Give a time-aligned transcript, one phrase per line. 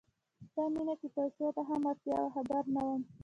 [0.47, 3.01] ستا مینه کې پیسو ته هم اړتیا وه خبر نه وم